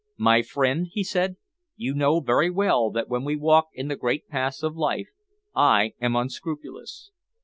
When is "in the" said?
3.71-3.95